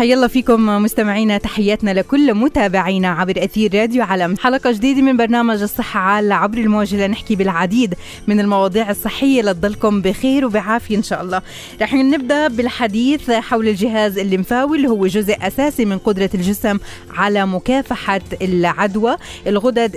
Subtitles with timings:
[0.00, 5.62] حيا الله فيكم مستمعينا تحياتنا لكل متابعينا عبر أثير راديو علم حلقة جديدة من برنامج
[5.62, 7.94] الصحة عال عبر الموجه لنحكي بالعديد
[8.26, 9.42] من المواضيع الصحية.
[9.42, 11.42] لتضلكم بخير وبعافية إن شاء الله.
[11.82, 16.78] رح نبدأ بالحديث حول الجهاز الليمفاوي اللي هو جزء أساسي من قدرة الجسم
[17.10, 19.16] على مكافحة العدوى.
[19.46, 19.96] الغدد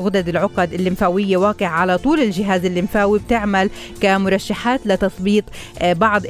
[0.00, 2.20] غدد العقد الليمفاوية واقع على طول.
[2.20, 5.44] الجهاز الليمفاوي بتعمل كمرشحات لتثبيط
[5.82, 6.22] بعض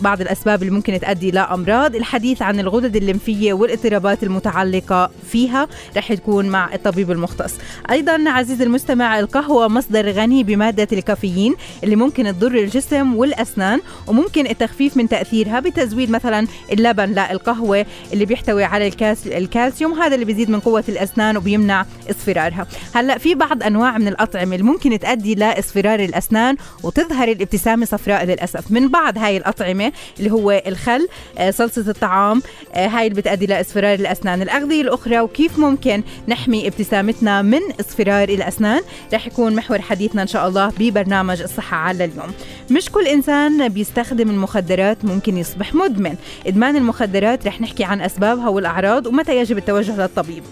[0.00, 6.48] بعض الأسباب اللي ممكن تؤدي لامراض الحديث عن الغدد الليمفية والاضطرابات المتعلقة فيها رح تكون
[6.48, 7.54] مع الطبيب المختص.
[7.90, 14.96] أيضا عزيزي المستمع القهوة مصدر غني بمادة الكافيين اللي ممكن تضر الجسم والأسنان وممكن التخفيف
[14.96, 18.92] من تأثيرها بتزويد مثلا اللبن لا القهوة اللي بيحتوي على
[19.26, 22.66] الكالسيوم هذا اللي بيزيد من قوة الأسنان وبيمنع اصفرارها.
[22.94, 28.70] هلأ في بعض أنواع من الأطعمة اللي ممكن تؤدي لاصفرار الأسنان وتظهر الابتسامة صفراء للأسف.
[28.70, 31.08] من بعض هاي الأطعمة اللي هو الخل
[31.50, 32.42] صلصة الطعام
[32.74, 38.82] آه، هاي اللي بتأدي لإصفرار الأسنان الأغذية الأخرى وكيف ممكن نحمي ابتسامتنا من اصفرار الأسنان.
[39.14, 42.32] رح يكون محور حديثنا إن شاء الله ببرنامج الصحة على اليوم.
[42.70, 46.14] مش كل إنسان بيستخدم المخدرات ممكن يصبح مدمن.
[46.46, 50.42] إدمان المخدرات رح نحكي عن أسبابها والأعراض ومتى يجب التوجه للطبيب.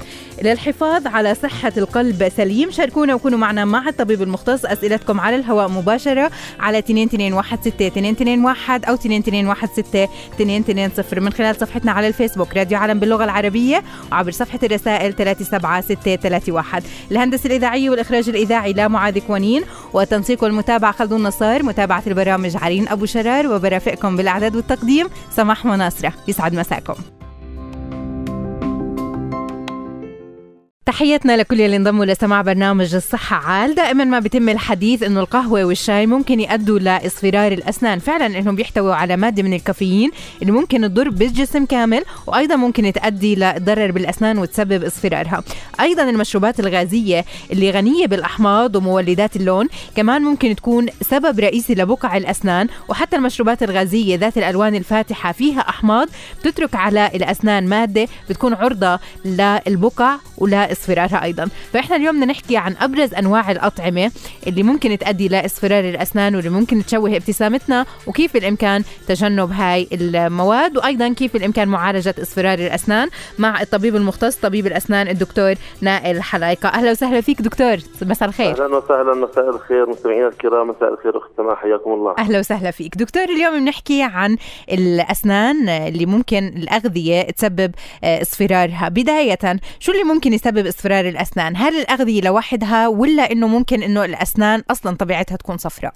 [0.43, 4.65] للحفاظ على صحة القلب سليم شاركونا وكونوا معنا مع الطبيب المختص.
[4.65, 10.09] أسئلتكم على الهواء مباشرة على 2216 واحد أو 2216
[10.39, 17.47] 220 من خلال صفحتنا على الفيسبوك راديو عالم باللغة العربية وعبر صفحة الرسائل 37631 الهندسة
[17.47, 23.47] الإذاعية والإخراج الإذاعي لا معاذ كوانين والتنسيق والمتابعة خلدون نصار متابعة البرامج عرين أبو شرار
[23.47, 26.13] وبرافقكم بالإعداد والتقديم سماح مناصرة.
[26.29, 26.95] يسعد مساكم.
[30.87, 33.75] تحياتنا لكل اللي انضموا لسماع برنامج الصحة عال.
[33.75, 37.99] دائما ما بيتم الحديث إنه القهوة والشاي ممكن يؤدوا لإصفرار الأسنان.
[37.99, 40.11] فعلا إنهم بيحتووا على مادة من الكافيين
[40.43, 45.43] اللي ممكن تضر بالجسم كامل وأيضا ممكن تؤدي لضرر بالأسنان وتسبب إصفرارها.
[45.81, 52.69] أيضا المشروبات الغازية اللي غنية بالأحماض ومولدات اللون كمان ممكن تكون سبب رئيسي لبقع الأسنان.
[52.89, 56.09] وحتى المشروبات الغازية ذات الألوان الفاتحة فيها أحماض
[56.41, 61.49] بتترك على الأسنان مادة بتكون عرضة للبقع ولا اصفرارها أيضا.
[61.73, 64.13] فإحنا اليوم بدنا نحكي عن أبرز أنواع الأطعمة
[64.47, 71.13] اللي ممكن تؤدي لاصفرار الأسنان واللي ممكن تشوه ابتسامتنا وكيف بالامكان تجنب هاي المواد وأيضا
[71.13, 73.09] كيف بالامكان معالجة اصفرار الأسنان
[73.39, 76.69] مع الطبيب المختص طبيب الأسنان الدكتور نائل حلايقة.
[76.69, 77.77] أهلا وسهلا فيك دكتور.
[78.03, 78.65] مساء الخير.
[78.65, 79.91] أهلا وسهلا مساء الخير.
[79.91, 82.15] مستمعينا الكرام مساء الخير اخت سماح حياكم الله.
[82.19, 82.97] أهلا وسهلا فيك.
[82.97, 84.37] دكتور اليوم بنحكي عن
[84.73, 87.75] الأسنان اللي ممكن الأغذية تسبب
[88.05, 91.57] اصفرارها بداية شو اللي ممكن يسبب بسبب اصفرار الأسنان.
[91.57, 95.93] هل الأغذية لوحدها ولا إنه ممكن إنه الأسنان أصلا طبيعتها تكون صفراء؟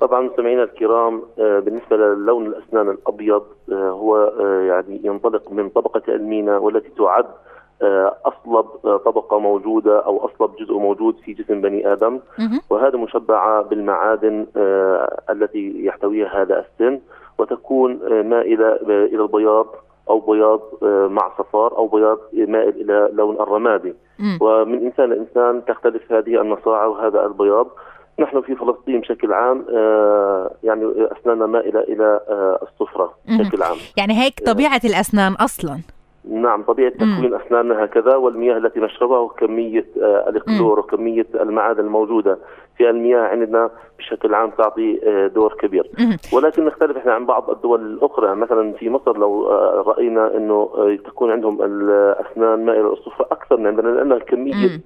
[0.00, 3.42] طبعا مستمعينا الكرام آه، بالنسبة للون الأسنان الأبيض
[3.72, 7.26] آه، هو آه، يعني ينطلق من طبقة المينا والتي تعد
[8.24, 8.66] أصلب
[9.04, 12.20] طبقة موجودة أو أصلب جزء موجود في جسم بني آدم.
[12.70, 14.46] وهذا مشبعه بالمعادن
[15.30, 17.00] التي يحتويها هذا السن.
[17.38, 18.72] وتكون مائلة
[19.12, 19.66] إلى البياض.
[20.10, 23.94] أو بياض آه، مع صفار أو بياض مائل إلى لون الرمادي.
[24.40, 27.66] ومن إنسان لإنسان تختلف هذه النصاعة وهذا البياض.
[28.18, 30.84] نحن في فلسطين بشكل عام آه، يعني
[31.20, 33.76] اسناننا مائله إلى آه، الصفرة بشكل عام.
[33.96, 35.80] يعني هيك طبيعة الأسنان أصلا.
[36.28, 42.38] نعم طبيعة تكوين أسناننا هكذا والمياه التي نشربها وكمية آه الكلور وكمية المعادن الموجودة
[42.76, 45.90] في المياه عندنا بشكل عام تعطي آه دور كبير.
[46.32, 50.68] ولكن نختلف إحنا عن بعض الدول الأخرى مثلا في مصر لو آه رأينا أنه
[51.06, 54.80] تكون عندهم الأسنان مائلة الصفرة أكثر من عندنا لأن كمية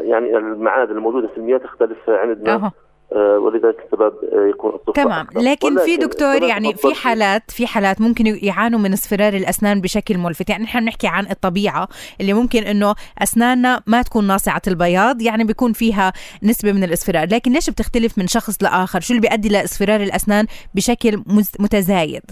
[0.00, 2.72] يعني المعادن الموجودة في المياه تختلف عندنا أه.
[3.14, 5.26] آه، ولذلك السبب آه، يكون تمام.
[5.36, 10.50] لكن في دكتور يعني في حالات في حالات ممكن يعانوا من اصفرار الأسنان بشكل ملفت.
[10.50, 11.88] يعني نحن بنحكي عن الطبيعة
[12.20, 16.12] اللي ممكن إنه أسناننا ما تكون ناصعة البياض يعني بيكون فيها
[16.42, 17.28] نسبة من الاصفرار.
[17.32, 21.22] لكن ليش بتختلف من شخص لآخر؟ شو اللي بيؤدي لإصفرار الأسنان بشكل
[21.60, 22.22] متزايد؟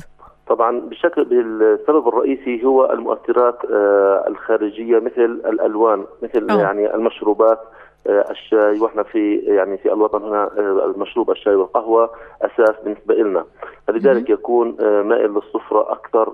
[0.48, 6.60] طبعا بشكل السبب الرئيسي هو المؤثرات آه، الخارجية مثل الألوان مثل أوه.
[6.60, 7.58] يعني المشروبات
[8.06, 12.10] الشاي وإحنا في يعني في الوطن هنا آه، المشروب الشاي والقهوة
[12.42, 13.44] أساس بالنسبة لنا
[13.86, 16.32] فلذلك يكون مائل للصفرة أكثر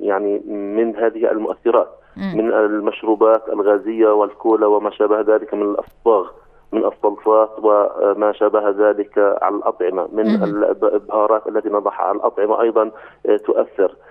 [0.00, 6.28] يعني من هذه المؤثرات من المشروبات الغازية والكولا وما شابه ذلك من الأصباغ
[6.72, 12.90] من الصلصات وما شابه ذلك على الأطعمة من البهارات التي نضعها على الأطعمة أيضا
[13.44, 13.84] تؤثر.
[13.84, 14.09] آه،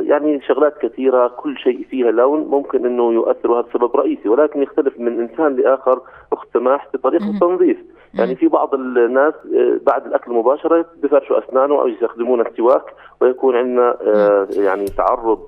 [0.00, 5.00] يعني شغلات كثيرة كل شيء فيها لون ممكن أنه يؤثر وهذا سبب رئيسي ولكن يختلف
[5.00, 6.00] من إنسان لآخر
[6.32, 7.76] أخت سماح في طريقة التنظيف
[8.14, 12.82] يعني في بعض الناس آه، بعد الأكل مباشرة بفرشوا أسنانه أو يستخدمون السواك
[13.20, 15.40] ويكون عندنا آه، يعني تعرض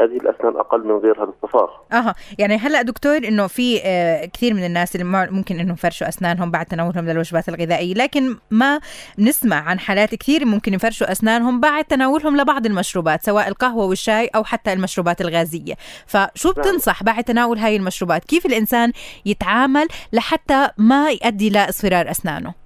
[0.00, 1.80] هذه الأسنان أقل من غيرها بالصفار.
[1.92, 6.50] أها يعني هلا دكتور إنه في آه كثير من الناس اللي ممكن انهم يفرشوا أسنانهم
[6.50, 8.80] بعد تناولهم للوجبات الغذائية، لكن ما
[9.18, 14.44] نسمع عن حالات كثير ممكن يفرشوا أسنانهم بعد تناولهم لبعض المشروبات سواء القهوة والشاي أو
[14.44, 15.74] حتى المشروبات الغازية،
[16.06, 16.66] فشو نعم.
[16.66, 18.92] بتنصح بعد تناول هاي المشروبات؟ كيف الإنسان
[19.26, 22.61] يتعامل لحتى ما يؤدي لاصفرار أسنانه؟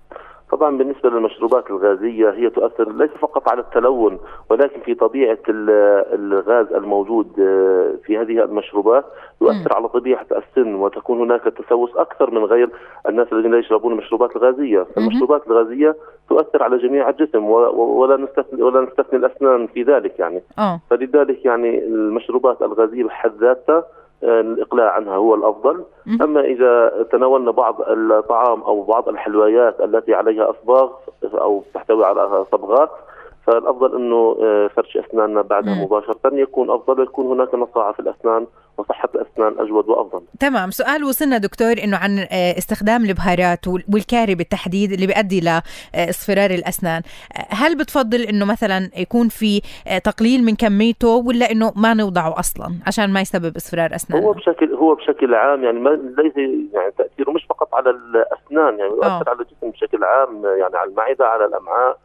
[0.50, 4.18] طبعا بالنسبة للمشروبات الغازية هي تؤثر ليس فقط على التلون
[4.50, 9.04] ولكن في طبيعة الغاز الموجود آه، في هذه المشروبات
[9.42, 12.70] يؤثر على طبيعة السن وتكون هناك تسوس أكثر من غير
[13.08, 15.96] الناس الذين يشربون المشروبات الغازية، المشروبات الغازية
[16.28, 20.42] تؤثر على جميع الجسم ولا نستثني ولا نستثني الأسنان في ذلك يعني.
[20.58, 20.80] أوه.
[20.90, 23.84] فلذلك يعني المشروبات الغازية بحد ذاتها
[24.22, 25.84] الإقلاع عنها هو الأفضل.
[26.22, 30.90] أما إذا تناولنا بعض الطعام أو بعض الحلويات التي عليها أصباغ
[31.34, 32.90] أو تحتوي على صبغات
[33.46, 35.82] فالأفضل إنه آه، فرش اسناننا بعدها مم.
[35.82, 38.46] مباشرة يكون أفضل ويكون هناك نصاعة في الأسنان
[38.78, 40.22] وصحة الأسنان أجود وأفضل.
[40.40, 47.02] تمام، سؤال وصلنا دكتور إنه عن آه، استخدام البهارات والكاري بالتحديد اللي بيؤدي لاصفرار الأسنان،
[47.50, 52.74] هل بتفضل إنه مثلا يكون في آه، تقليل من كميته ولا إنه ما نوضعه أصلا
[52.86, 56.36] عشان ما يسبب اصفرار اسنان؟ هو بشكل هو بشكل عام يعني ما ليس
[56.72, 61.26] يعني تأثيره مش فقط على الأسنان يعني يؤثر على الجسم بشكل عام يعني على المعدة
[61.26, 61.98] على الأمعاء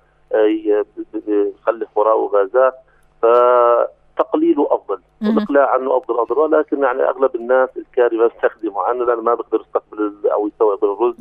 [1.27, 2.73] يخلف وراءه غازات
[3.21, 4.99] فتقليله أفضل.
[5.35, 9.61] والإقلاع عنه أفضل افضل ولكن يعني أغلب الناس الكاري ما بيستخدموا عنه لأنه ما بيقدر
[9.61, 11.15] يستقبل أو يسوي بالرز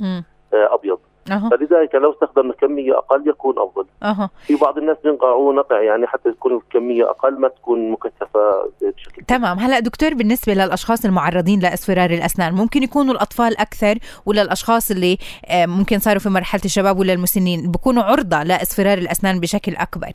[0.55, 0.99] آه، أبيض.
[1.31, 1.49] أه.
[1.49, 3.87] فلذلك لو استخدم كمية أقل يكون أفضل.
[4.03, 4.31] أه.
[4.47, 9.59] في بعض الناس بينقعوا نقع يعني حتى تكون الكمية أقل ما تكون مكثفة بشكل تمام.
[9.59, 15.67] هلا دكتور بالنسبة للأشخاص المعرضين لاصفرار الأسنان ممكن يكونوا الأطفال أكثر ولا الأشخاص اللي آه،
[15.67, 20.13] ممكن صاروا في مرحلة الشباب ولا المسنين؟ بيكونوا عرضة لاصفرار الأسنان بشكل أكبر.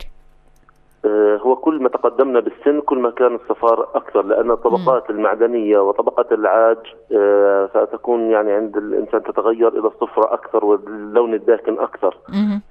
[1.42, 6.78] هو كل ما تقدمنا بالسن كل ما كان الصفار أكثر لأن الطبقات المعدنية وطبقة العاج
[7.16, 12.16] آه، ستكون يعني عند الإنسان تتغير إلى الصفرة أكثر واللون الداكن أكثر.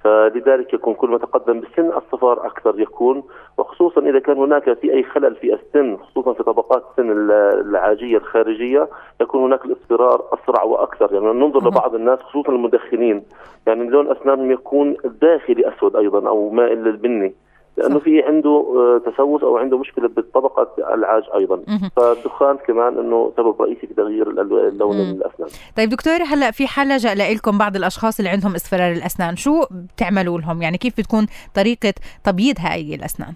[0.04, 3.24] فلذلك يكون كل ما تقدم بالسن الصفار أكثر يكون
[3.58, 7.12] وخصوصا إذا كان هناك في أي خلل في السن خصوصا في طبقات السن
[7.70, 8.90] العاجية الخارجية
[9.22, 11.14] يكون هناك الاصفرار أسرع وأكثر.
[11.14, 13.24] يعني ننظر لبعض الناس خصوصا المدخنين.
[13.68, 17.36] يعني لون أسنانهم يكون داخلي أسود أيضا أو مائل للبني.
[17.77, 21.62] لأنه في عنده آه، تسوس أو عنده مشكلة بالطبقة العاج أيضا.
[21.98, 25.50] فالدخان كمان إنه سبب رئيسي في تغيير اللون من الأسنان.
[25.77, 30.39] طيب دكتور هلأ في حال لجا لكم بعض الأشخاص اللي عندهم إصفرار الأسنان شو بتعملوا
[30.39, 31.25] لهم؟ يعني كيف بتكون
[31.56, 31.94] طريقة
[32.24, 33.33] تبييض هاي الأسنان؟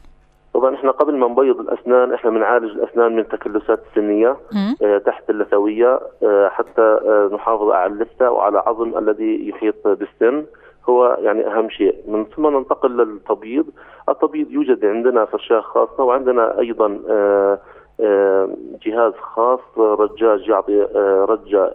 [0.53, 4.38] طبعا إحنا قبل ما نبيض الأسنان إحنا بنعالج الأسنان من التكلسات السنيه
[4.83, 10.45] آه تحت اللثوية آه حتى آه نحافظ على اللثة وعلى عظم الذي يحيط بالسن.
[10.89, 11.95] هو يعني أهم شيء.
[12.07, 13.65] من ثم ننتقل للتبييض.
[14.09, 17.59] التبييض يوجد عندنا فرشاه خاصة وعندنا أيضا آه،
[18.01, 18.50] آه،
[18.86, 21.71] جهاز خاص رجاج يعطي آه، رجة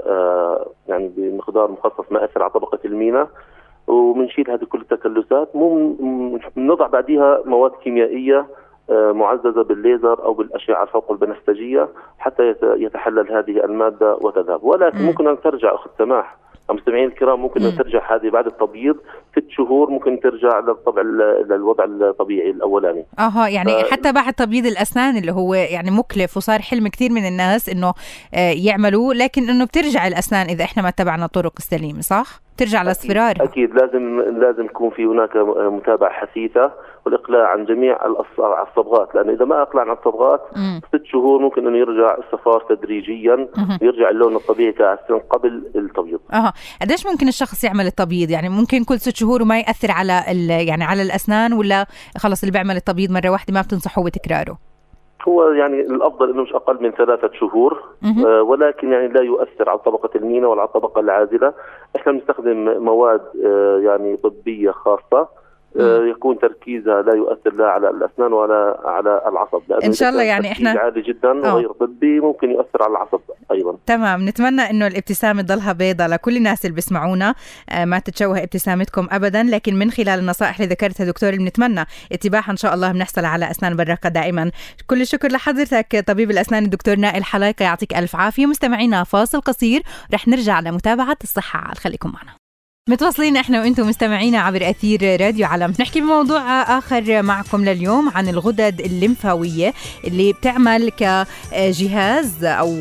[0.88, 3.28] يعني بمقدار مخصص ما اثر على طبقة المينا.
[3.86, 5.56] وبنشيل هذه كل التكلسات.
[5.56, 5.96] مو
[6.56, 8.46] بنضع بعديها مواد كيميائية
[8.90, 14.64] معززة بالليزر أو بالأشعة الفوق البنفسجيه حتى يتحلل هذه المادة وتذهب.
[14.64, 16.36] ولكن ممكن أن ترجع أخت سماح.
[16.70, 18.96] المستمعين الكرام ممكن ان ترجع هذه بعد التبييض
[19.32, 21.02] ست شهور ممكن ترجع للطبع
[21.50, 23.90] للوضع الطبيعي الأولاني أها يعني ف...
[23.90, 27.94] حتى بعد تبييض الأسنان اللي هو يعني مكلف وصار حلم كثير من الناس إنه
[28.34, 33.34] آه، يعملوه لكن إنه بترجع الأسنان إذا إحنا ما اتبعنا الطرق السليمة صح؟ ترجع لاصفرار
[33.40, 36.72] أكيد لازم لازم يكون في هناك متابعة حثيثة
[37.06, 37.98] والإقلاع عن جميع
[38.68, 40.40] الصبغات لأنه إذا ما اقلعنا عن الصبغات
[40.88, 43.48] ست شهور ممكن انه يرجع الصفار تدريجيا
[43.82, 46.20] ويرجع اللون الطبيعي تاع السن قبل التبييض.
[46.32, 46.52] أها.
[46.82, 50.22] قديش ممكن الشخص يعمل التبييض؟ يعني ممكن كل ست شهور وما يأثر على
[50.66, 51.86] يعني على الأسنان ولا
[52.18, 54.73] خلص اللي بيعمل التبييض مرة واحدة ما بتنصحوه بتكراره؟
[55.28, 57.82] هو يعني الأفضل إنه مش أقل من ثلاثة شهور
[58.26, 61.52] آه ولكن يعني لا يؤثر على طبقة المينا ولا على الطبقة العازلة.
[61.96, 65.04] إحنا بنستخدم مواد آه يعني طبية خاصة.
[65.12, 65.28] آه،
[66.10, 69.72] يكون تركيزها لا يؤثر لا على الأسنان ولا على العصب.
[69.84, 73.20] إن شاء الله يعني إحنا عالي جدا وغير طبي ممكن يؤثر على العصب
[73.52, 73.76] أيضا.
[73.86, 74.28] تمام.
[74.28, 77.34] نتمنى إنه الابتسامة تضلها بيضة لكل الناس اللي بيسمعونا.
[77.70, 82.56] آه، ما تتشوه ابتسامتكم ابدا لكن من خلال النصائح اللي ذكرتها دكتور بنتمنى اتباعها إن
[82.56, 84.50] شاء الله بنحصل على أسنان براقه دائما.
[84.86, 88.46] كل الشكر لحضرتك طبيب الأسنان الدكتور نائل حلايقة يعطيك ألف عافية.
[88.46, 89.82] مستمعينا فاصل قصير
[90.14, 91.74] رح نرجع لمتابعة الصحة.
[91.74, 92.43] خليكم معنا.
[92.88, 98.80] متواصلين إحنا وأنتم مستمعينا عبر أثير راديو علم نحكي بموضوع آخر معكم لليوم عن الغدد
[98.80, 99.74] الليمفاوية
[100.04, 102.74] اللي بتعمل كجهاز أو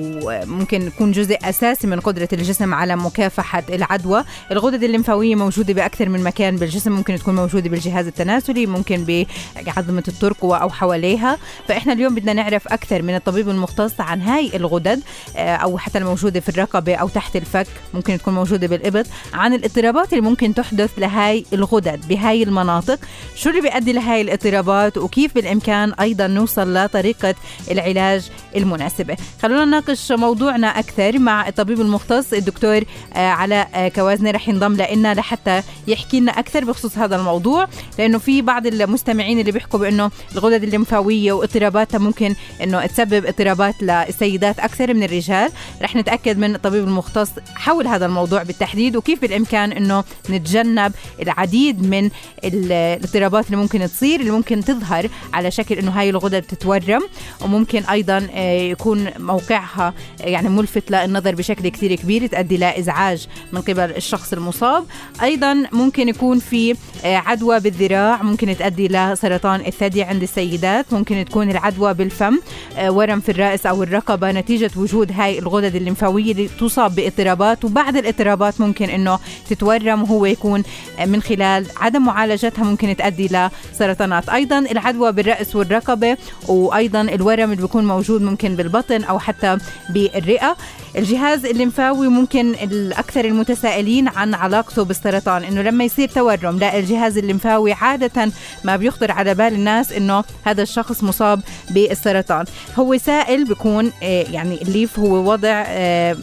[0.46, 4.24] ممكن يكون جزء أساسي من قدرة الجسم على مكافحة العدوى.
[4.52, 9.26] الغدد الليمفاوية موجودة بأكثر من مكان بالجسم ممكن تكون موجودة بالجهاز التناسلي ممكن
[9.66, 11.38] بعظمة الترقوه أو حواليها.
[11.68, 15.02] فإحنا اليوم بدنا نعرف أكثر من الطبيب المختص عن هاي الغدد
[15.38, 20.14] أو حتى الموجودة في الرقبة أو تحت الفك ممكن تكون موجودة بالإبط عن الاضطراب الاضطرابات
[20.14, 23.00] اللي ممكن تحدث لهاي الغدد بهاي المناطق
[23.36, 27.36] شو اللي بيؤدي لهاي الاضطرابات وكيف بالإمكان أيضا نوصل لطريقة
[27.72, 29.18] العلاج المناسبة.
[29.42, 32.84] خلونا نناقش موضوعنا أكثر مع الطبيب المختص الدكتور
[33.14, 37.68] آه، علاء آه، كوازني رح ينضم لنا لحتى يحكي لنا أكثر بخصوص هذا الموضوع
[38.00, 44.60] لأنه في بعض المستمعين اللي بيحكوا بأنه الغدد الليمفاوية واضطراباتها ممكن إنه تسبب اضطرابات للسيدات
[44.60, 45.52] أكثر من الرجال.
[45.82, 52.10] رح نتأكد من الطبيب المختص حول هذا الموضوع بالتحديد وكيف بالإمكان إنه نتجنب العديد من
[52.44, 57.02] الاضطرابات اللي ممكن تصير اللي ممكن تظهر على شكل إنه هاي الغدد تتورم
[57.42, 63.80] وممكن أيضا آه، يكون موقعها يعني ملفت للنظر بشكل كثير كبير تؤدي لازعاج من قبل
[63.80, 64.86] الشخص المصاب.
[65.22, 66.75] أيضا ممكن يكون في
[67.06, 70.94] آه، عدوى بالذراع ممكن تؤدي لسرطان الثدي عند السيدات.
[70.94, 72.40] ممكن تكون العدوى بالفم
[72.78, 74.32] آه، ورم في الرأس أو الرقبة.
[74.32, 77.66] نتيجة وجود هاي الغدد الليمفاويه اللي تصاب بإضطرابات.
[77.66, 80.63] وبعد الإضطرابات ممكن إنه تتورم تتورم وهو يكون
[81.06, 87.86] من خلال عدم معالجتها ممكن تؤدي لسرطانات أيضا العدوى بالرأس والرقبة وأيضا الورم اللي بيكون
[87.86, 89.58] موجود ممكن بالبطن أو حتى
[89.89, 90.58] بالرئة.
[90.98, 97.74] الجهاز الليمفاوي ممكن الأكثر المتسائلين عن علاقته بالسرطان إنه لما يصير تورم لا الجهاز الليمفاوي
[97.74, 98.32] عادة
[98.63, 102.46] ما بيخطر على بال الناس إنه هذا الشخص مصاب بالسرطان.
[102.80, 106.18] هو سائل بيكون آه، يعني الليف هو وضع آه،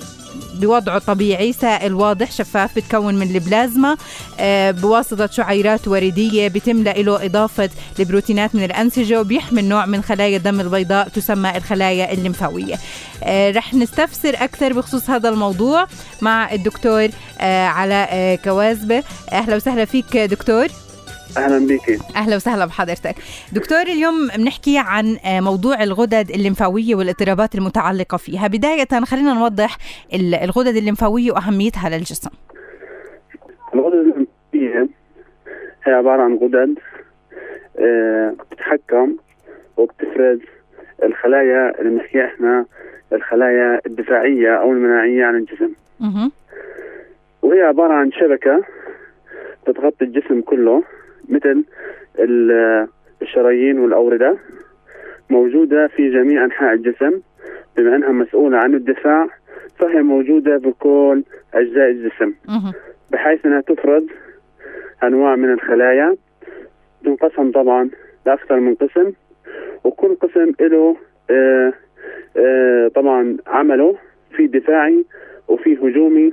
[0.60, 3.96] بوضعه طبيعي سائل واضح شفاف بتكون من البلازما
[4.40, 10.60] آه، بواسطة شعيرات وردية بتم له إضافة البروتينات من الأنسجة وبيحمل نوع من خلايا الدم
[10.60, 12.78] البيضاء تسمى الخلايا الليمفاوية.
[13.24, 15.86] آه، رح نستفسر أكثر بخصوص هذا الموضوع
[16.20, 17.08] مع الدكتور
[17.40, 19.02] آه، علاء كوازبة.
[19.32, 20.66] أهلا وسهلا فيك دكتور.
[21.36, 23.14] أهلا بك أهلا وسهلا بحضرتك.
[23.52, 28.46] دكتور اليوم بنحكي عن آه، موضوع الغدد الليمفاوية والاضطرابات المتعلقة فيها.
[28.46, 29.76] بداية خلينا نوضح
[30.14, 32.30] الغدد الليمفاوية وأهميتها للجسم.
[33.74, 34.88] الغدد الليمفاوية
[35.84, 36.78] هي عبارة عن غدد
[37.78, 39.16] آه، بتتحكم
[39.76, 40.38] وبتفرز
[41.02, 42.66] الخلايا اللي بنحكيها إحنا
[43.12, 45.72] الخلايا الدفاعية أو المناعية عن الجسم.
[47.42, 48.64] وهي عبارة عن شبكة
[49.66, 50.82] تتغطي الجسم كله.
[51.28, 51.64] مثل
[53.22, 54.36] الشرايين والأوردة
[55.30, 57.20] موجودة في جميع أنحاء الجسم
[57.76, 59.28] بما أنها مسؤولة عن الدفاع
[59.78, 61.22] فهي موجودة بكل
[61.54, 62.34] أجزاء الجسم.
[63.10, 64.04] بحيث أنها تفرز
[65.04, 66.16] أنواع من الخلايا
[67.04, 67.90] تنقسم طبعا
[68.26, 69.12] لأكثر من قسم
[69.84, 70.96] وكل قسم له
[71.30, 71.72] آه
[72.36, 73.96] آه طبعا عمله
[74.36, 75.04] في دفاعي
[75.48, 76.32] وفي هجومي.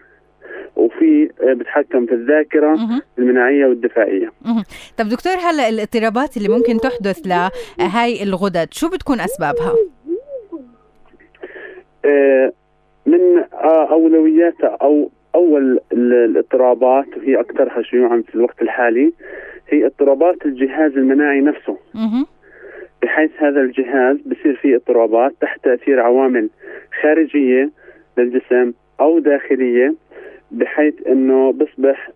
[0.76, 2.78] وفي آه، بتحكم في الذاكرة
[3.20, 4.32] المناعية والدفاعية.
[4.98, 9.74] طب دكتور هلا الاضطرابات اللي ممكن تحدث لهاي الغدد شو بتكون أسبابها؟
[12.06, 12.52] آه،
[13.06, 19.14] من آه، اولوياتها أو أول الاضطرابات وهي اكثرها شيوعا في الوقت الحالي
[19.70, 21.78] هي اضطرابات الجهاز المناعي نفسه.
[23.04, 26.50] بحيث هذا الجهاز بصير فيه اضطرابات تحت تأثير عوامل
[27.02, 27.70] خارجية
[28.18, 29.96] للجسم أو داخلية
[30.52, 32.10] بحيث إنه بيصبح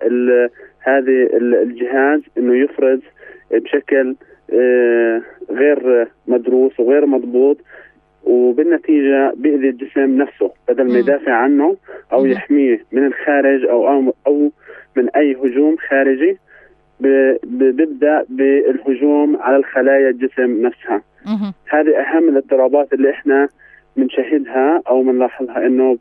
[0.80, 3.00] هذه الجهاز إنه يفرز
[3.52, 4.16] بشكل
[4.54, 5.22] آه،
[5.52, 7.58] غير مدروس وغير مضبوط
[8.24, 11.78] وبالنتيجة بيأذي الجسم نفسه بدل ما يدافع عنه
[12.14, 14.52] أو يحميه من الخارج أو أو
[14.98, 16.38] من أي هجوم خارجي
[17.44, 21.02] بيبدأ بالهجوم على الخلايا الجسم نفسها.
[21.70, 23.50] هذه أهم الاضطرابات اللي إحنا
[23.98, 25.98] بنشاهدها أو بنلاحظها إنه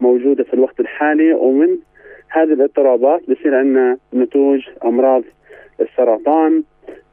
[0.00, 1.78] موجودة في الوقت الحالي ومن
[2.28, 5.22] هذه الاضطرابات بصير عندنا نتوج أمراض
[5.80, 6.62] السرطان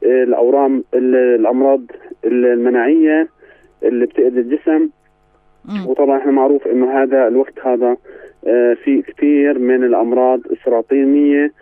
[0.02, 1.80] الأورام الأمراض
[2.24, 3.28] المناعية
[3.82, 4.88] اللي بتأذي الجسم.
[5.86, 7.96] وطبعا إحنا معروف إنه هذا الوقت هذا
[8.46, 11.52] آه، في كثير من الأمراض السرطانيه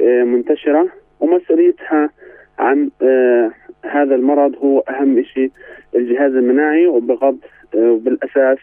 [0.00, 0.88] آه، منتشرة.
[1.20, 2.10] ومسؤوليتها
[2.58, 3.50] عن آه
[3.84, 5.50] هذا المرض هو أهم شيء
[5.94, 6.86] الجهاز المناعي.
[6.86, 7.38] وبغض
[7.74, 8.58] بالأساس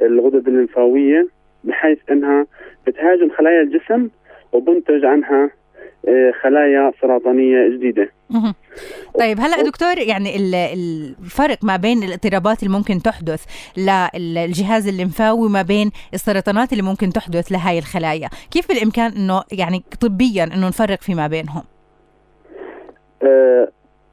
[0.00, 1.28] الغدد الليمفاوية
[1.64, 2.46] بحيث إنها
[2.86, 4.08] بتهاجم خلايا الجسم
[4.52, 5.50] وبنتج عنها
[6.08, 8.10] آه، خلايا سرطانية جديدة.
[9.18, 10.36] طيب هلا دكتور يعني
[11.22, 13.44] الفرق ما بين الاضطرابات اللي ممكن تحدث
[14.14, 20.44] للجهاز الليمفاوي وما بين السرطانات اللي ممكن تحدث لهي الخلايا، كيف بالإمكان إنه يعني طبيا
[20.44, 21.62] إنه نفرق فيما بينهم؟
[23.22, 23.68] آه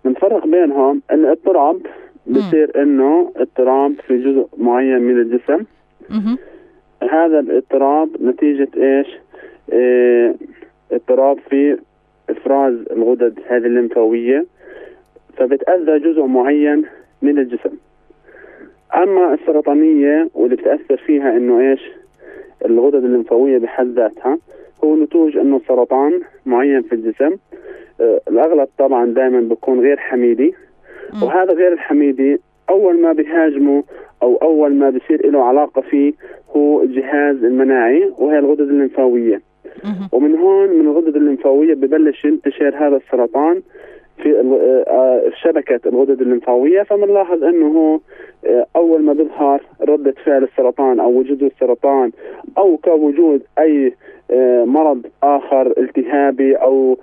[0.06, 1.82] نفرق بينهم الاضطراب
[2.30, 5.64] بصير إنه اضطراب في جزء معين من الجسم.
[7.12, 9.08] هذا الاضطراب نتيجة إيش؟
[9.74, 10.36] آه
[10.92, 11.78] اضطراب في
[12.30, 14.46] إفراز الغدد هذه الليمفاوية.
[15.38, 16.86] فبتأذى جزء معين
[17.22, 17.78] من الجسم.
[18.96, 21.82] أما السرطانية واللي بتأثر فيها إنه إيش؟
[22.66, 24.38] الغدد الليمفاوية بحد ذاتها
[24.84, 27.36] هو نتوج إنه سرطان معين في الجسم.
[28.02, 30.54] آه الأغلب طبعا دائما بيكون غير حميدي.
[31.24, 32.40] وهذا غير الحميدي.
[32.70, 33.84] أول ما بيهاجمه
[34.24, 36.14] أو أول ما بصير له علاقة فيه
[36.56, 39.42] هو الجهاز المناعي وهي الغدد الليمفاوية.
[40.12, 43.62] ومن هون من الغدد الليمفاوية ببلش ينتشر هذا السرطان
[44.24, 44.40] في
[44.88, 48.00] آه، شبكة الغدد الليمفاوية فبنلاحظ هو
[48.46, 52.12] آه، أول ما بيظهر ردة فعل السرطان أو وجود السرطان
[52.58, 53.94] أو كوجود أي
[54.32, 56.98] آه، مرض آخر التهابي أو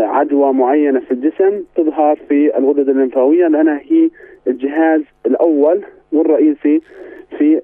[0.00, 4.10] عدوى معينة في الجسم تظهر في الغدد الليمفاوية لانها هي
[4.46, 6.80] الجهاز الأول والرئيسي
[7.38, 7.60] في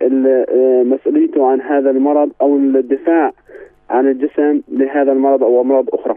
[0.87, 3.33] مسؤوليته عن هذا المرض أو الدفاع
[3.91, 6.17] عن الجسم لهذا المرض أو أمراض أخرى.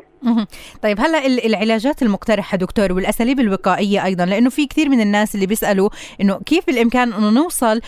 [0.83, 5.89] طيب هلا العلاجات المقترحة دكتور والأساليب الوقائية أيضا لأنه في كثير من الناس اللي بيسألوا
[6.21, 7.81] إنه كيف بالإمكان إنه نوصل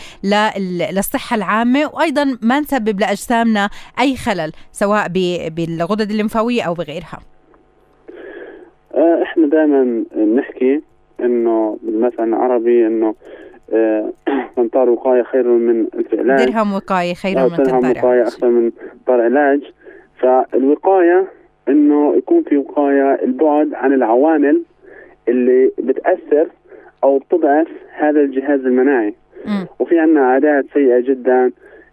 [0.92, 3.68] للصحة العامة؟ وأيضا ما نسبب لأجسامنا
[4.00, 5.08] أي خلل سواء
[5.48, 7.18] بالغدد الليمفاوية أو بغيرها.
[8.94, 10.80] آه، إحنا دائما بنحكي
[11.20, 13.14] إنه بالمثل العربي إنه
[14.58, 18.70] من طار وقاية خير من ألف علاج درهم وقاية خير من درهم وقاية أحسن من
[19.06, 19.60] طار علاج.
[20.20, 21.26] فالوقاية
[21.68, 24.62] إنه يكون في وقاية البعد عن العوامل
[25.28, 26.48] اللي بتأثر
[27.04, 29.14] أو بتضعف هذا الجهاز المناعي
[29.46, 29.64] م.
[29.80, 31.50] وفي عندنا عادات سيئة جدا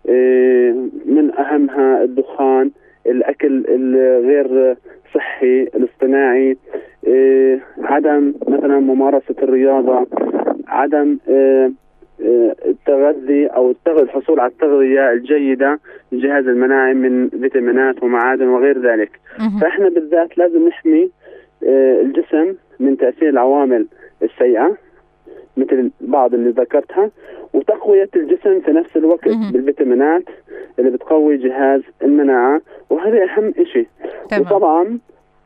[0.09, 0.71] إيه،
[1.05, 2.71] من أهمها الدخان
[3.05, 4.77] الأكل الغير
[5.13, 6.57] صحي الاصطناعي
[7.07, 10.07] إيه، عدم مثلا ممارسة الرياضة
[10.67, 11.71] عدم إيه،
[12.65, 15.79] التغذي أو الحصول على التغذية الجيدة
[16.11, 19.19] للجهاز المناعي من فيتامينات ومعادن وغير ذلك.
[19.61, 21.09] فإحنا بالذات لازم نحمي
[21.63, 23.87] آه، الجسم من تأثير العوامل
[24.23, 24.77] السيئة
[25.57, 27.11] مثل بعض اللي ذكرتها
[27.53, 30.23] وتقوية الجسم في نفس الوقت بالفيتامينات
[30.79, 33.87] اللي بتقوي جهاز المناعة وهذا أهم شيء
[34.41, 34.99] وطبعا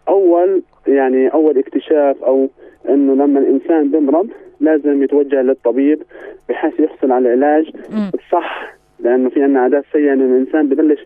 [0.07, 2.49] أول يعني أول اكتشاف أو
[2.89, 6.03] إنه لما الإنسان بيمرض لازم يتوجه للطبيب
[6.49, 7.65] بحيث يحصل على العلاج
[8.13, 10.99] الصح لأنه في عندنا عادات سيئة انه الإنسان ببلش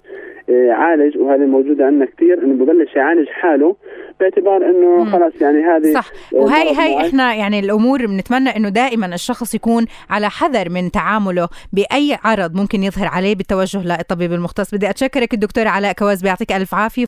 [0.49, 3.75] آه، يعالج وهذه موجودة عندنا كثير إنه ببلش يعالج حاله
[4.19, 6.12] باعتبار إنه خلاص يعني هذه صح.
[6.33, 12.17] وهي هي إحنا يعني الأمور بنتمنى إنه دائما الشخص يكون على حذر من تعامله بأي
[12.23, 14.75] عرض ممكن يظهر عليه بالتوجه للطبيب المختص.
[14.75, 17.05] بدي أتشكرك الدكتور علاء كواز بيعطيك ألف عافية.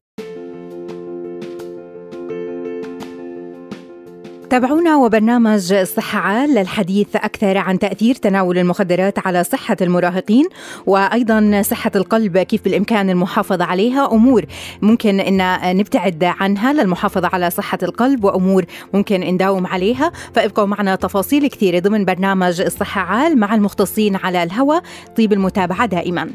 [4.52, 6.50] تابعونا وبرنامج صحة عال.
[6.56, 10.46] للحديث أكثر عن تأثير تناول المخدرات على صحة المراهقين
[10.86, 14.12] وأيضا صحة القلب كيف بالإمكان المحافظة عليها.
[14.12, 14.46] أمور
[14.82, 20.12] ممكن أن نبتعد عنها للمحافظة على صحة القلب وأمور ممكن نداوم عليها.
[20.36, 24.84] فابقوا معنا تفاصيل كثيرة ضمن برنامج الصحة عال مع المختصين على الهواء.
[25.18, 26.30] طيب المتابعة دائما.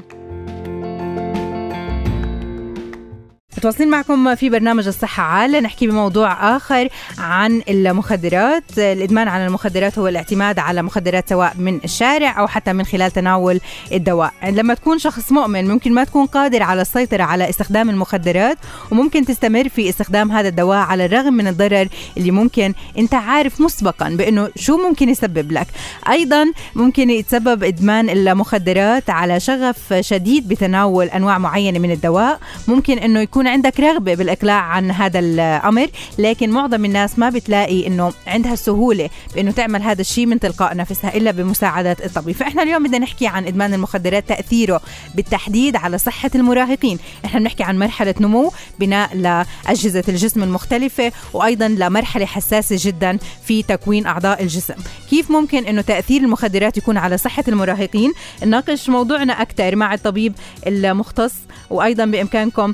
[3.56, 6.88] متواصلين معكم في برنامج الصحة عال نحكي بموضوع آخر
[7.18, 8.62] عن المخدرات.
[8.78, 13.60] الإدمان على المخدرات هو الاعتماد على مخدرات سواء من الشارع أو حتى من خلال تناول
[13.92, 14.32] الدواء.
[14.44, 18.58] لما تكون شخص مؤمن ممكن ما تكون قادر على السيطرة على استخدام المخدرات
[18.90, 24.08] وممكن تستمر في استخدام هذا الدواء على الرغم من الضرر اللي ممكن أنت عارف مسبقا
[24.08, 25.66] بأنه شو ممكن يسبب لك.
[26.10, 32.40] أيضا ممكن يتسبب إدمان المخدرات على شغف شديد بتناول أنواع معينة من الدواء.
[32.68, 35.86] ممكن أنه يكون يكون عندك رغبة بالإقلاع عن هذا الأمر
[36.18, 41.16] لكن معظم الناس ما بتلاقي إنه عندها السهولة بإنه تعمل هذا الشيء من تلقاء نفسها
[41.16, 42.36] إلا بمساعده الطبيب.
[42.36, 44.80] فإحنا اليوم بدنا نحكي عن إدمان المخدرات تأثيره
[45.14, 46.98] بالتحديد على صحة المراهقين.
[47.24, 54.06] إحنا بنحكي عن مرحلة نمو بناء لأجهزة الجسم المختلفة وأيضا لمرحلة حساسة جدا في تكوين
[54.06, 54.74] أعضاء الجسم.
[55.10, 58.12] كيف ممكن إنه تأثير المخدرات يكون على صحة المراهقين؟
[58.44, 60.34] نناقش موضوعنا أكثر مع الطبيب
[60.66, 61.34] المختص
[61.70, 62.72] وأيضا بإمكانكم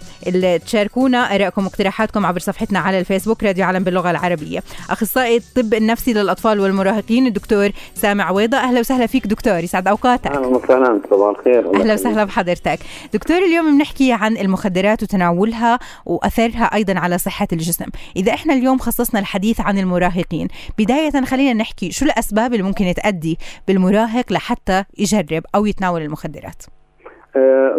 [0.65, 4.63] تشاركونا آرائكم واقتراحاتكم عبر صفحتنا على الفيسبوك راديو علم باللغة العربية.
[4.91, 10.27] أخصائي الطب النفسي للأطفال والمراهقين الدكتور سامع عويضه أهلا وسهلا فيك دكتور يسعد أوقاتك.
[10.27, 11.81] أهلا وسهلا صباح الخير.
[11.81, 12.79] أهلا وسهلا بحضرتك.
[13.15, 17.87] دكتور اليوم بنحكي عن المخدرات وتناولها وأثرها أيضا على صحة الجسم.
[18.17, 20.49] إذا إحنا اليوم خصصنا الحديث عن المراهقين
[20.79, 26.63] بداية خلينا نحكي شو الأسباب اللي ممكن تؤدي بالمراهق لحتى يجرب أو يتناول المخدرات؟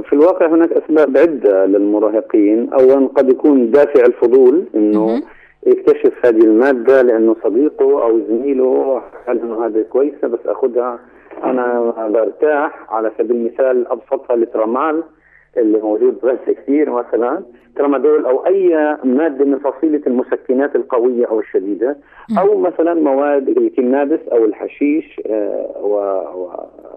[0.04, 2.74] في الواقع هناك أسباب عدة للمراهقين.
[2.74, 5.22] اولا قد يكون دافع الفضول إنه
[5.68, 11.00] يكتشف هذه المادة لأنه صديقه أو زميله قال إنه هذه كويسة بس أخذها
[11.44, 15.04] أنا برتاح على سبيل المثال أبسطها الترامال
[15.58, 17.44] اللي موجود بس كثير مثلا.
[17.76, 21.98] ترامادول أو أي مادة من فصيلة المسكنات القوية أو الشديدة.
[22.40, 25.70] أو مثلا مواد الكنابس أو الحشيش آه،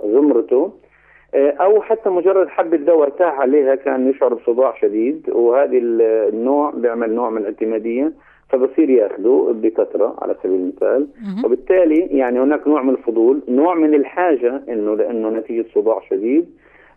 [0.05, 0.63] وزمرته.
[0.65, 0.86] آه،
[1.35, 7.31] أو حتى مجرد حبه دواء ارتاح عليها كان يشعر بصداع شديد وهذه النوع بيعمل نوع
[7.31, 8.13] من الاعتمادية
[8.49, 11.07] فبصير يأخذه بكثرة على سبيل المثال.
[11.45, 16.47] وبالتالي يعني هناك نوع من الفضول نوع من الحاجة إنه لأنه نتيجة صداع شديد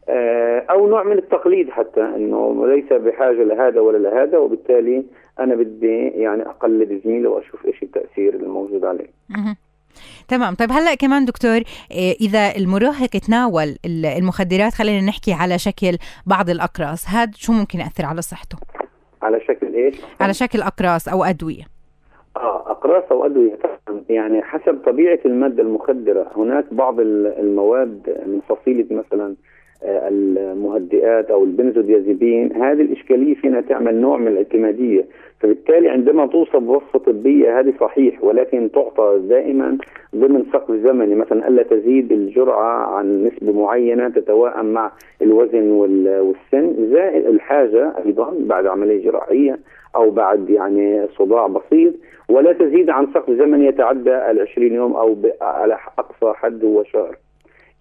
[0.10, 5.04] آه، أو نوع من التقليد حتى إنه ليس بحاجة لهذا ولا لهذا وبالتالي
[5.40, 9.08] أنا بدي يعني أقلد زميلي وأشوف إيش التأثير الموجود عليه.
[10.28, 10.56] تمام.
[10.56, 11.58] طيب هلأ كمان دكتور
[11.92, 13.76] آه، إذا المراهق تناول
[14.18, 18.58] المخدرات خلينا نحكي على شكل بعض الأقراص هذا شو ممكن يأثر على صحته؟
[19.22, 21.64] على شكل إيش؟ على شكل أقراص أو أدوية.
[22.38, 23.60] آه أقراص أو أدوية
[24.10, 29.36] يعني حسب طبيعة المادة المخدرة هناك بعض المواد من فصيلة مثلا
[29.84, 35.06] المهدئات أو البنزوديازيبين هذه الإشكالية فينا تعمل نوع من الاعتمادية
[35.40, 39.78] فبالتالي عندما توصف بوصفه طبية هذه صحيح ولكن تعطى دائما
[40.16, 47.26] ضمن سقف زمني مثلا ألا تزيد الجرعة عن نسبة معينة تتوائم مع الوزن والسن زائد
[47.26, 49.60] الحاجة أيضا بعد عملية جراحية
[49.96, 51.94] أو بعد يعني صداع بسيط
[52.30, 57.16] ولا تزيد عن سقف زمني يتعدى ال 20 يوم أو على أقصى حد هو شهر.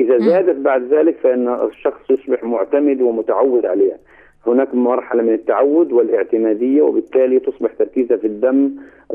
[0.01, 3.99] إذا زادت بعد ذلك فإن الشخص يصبح معتمد ومتعود عليها.
[4.47, 8.71] هناك مرحلة من التعود والاعتمادية وبالتالي تصبح تركيزها في الدم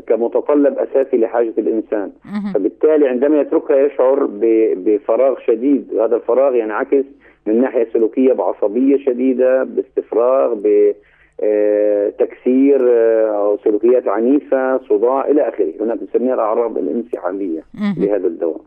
[0.07, 2.11] كمتطلب أساسي لحاجة الإنسان.
[2.53, 4.29] فبالتالي عندما يتركها يشعر
[4.75, 5.93] بفراغ شديد.
[5.99, 7.05] هذا الفراغ ينعكس
[7.47, 10.93] من ناحية سلوكية بعصبية شديدة باستفراغ ب
[12.19, 15.73] تكسير آه، أو سلوكيات عنيفة صداع إلى آخره.
[15.81, 17.63] هناك نسميها الأعراض الانسحابيه
[17.97, 18.61] لهذا الدواء.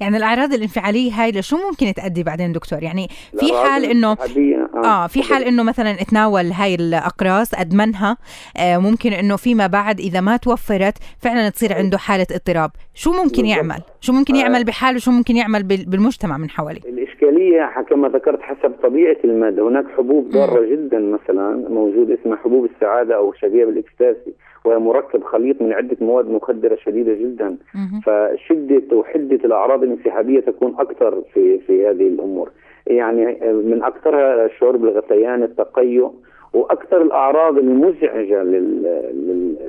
[0.00, 5.06] يعني الأعراض الانفعالية هاي لشو ممكن تؤدي بعدين دكتور؟ يعني في حال إنه آه, آه
[5.06, 8.16] في حال إنه مثلا تناول هاي الأقراص أدمنها
[8.58, 12.70] آه ممكن إنه فيما بعد إذا ما توفرت فعلا تصير عنده حالة اضطراب.
[12.94, 18.08] شو ممكن يعمل؟ شو ممكن يعمل بحاله؟ وشو ممكن يعمل بالمجتمع من حواليه؟ الإشكالية كما
[18.08, 19.68] ذكرت حسب طبيعة المادة.
[19.68, 24.32] هناك حبوب ضارة جدا مثلا موجود اسمها حبوب السعادة أو الشبيه بالإكستاسي
[24.64, 27.56] وهي مركب خليط من عدة مواد مخدرة شديدة جدا.
[28.02, 32.50] فشدة وحدة الأعراض الانسحابية تكون أكثر في في هذه الأمور.
[32.86, 36.10] يعني من أكثرها الشعور بالغثيان التقيؤ
[36.52, 38.42] وأكثر الأعراض المزعجة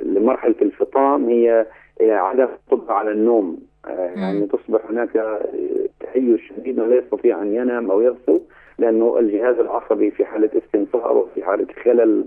[0.04, 1.66] لمرحلة الفطام هي
[2.00, 3.58] عدم القدره على النوم.
[3.88, 5.40] يعني تصبح هناك
[6.00, 8.40] تهيؤ شديد ولا يستطيع أن ينام أو يغسل.
[8.78, 12.24] لأنه الجهاز العصبي في حالة استنفار وفي حالة خلل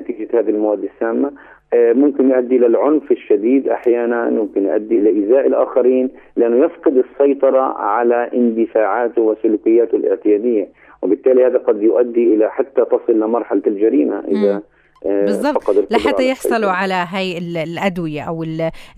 [0.00, 1.32] نتيجة هذه المواد السامة
[1.74, 7.60] آه، ممكن يؤدي إلى العنف الشديد أحيانا ممكن يؤدي إلى ايذاء الآخرين لأنه يفقد السيطرة
[7.78, 10.68] على اندفاعاته وسلوكياته الاعتيادية
[11.02, 14.62] وبالتالي هذا قد يؤدي إلى حتى تصل لمرحلة الجريمة إذا آه،
[15.04, 15.70] بالضبط.
[15.90, 18.44] لحتى يحصلوا على هاي الأدوية أو